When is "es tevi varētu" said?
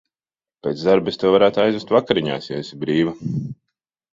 1.13-1.63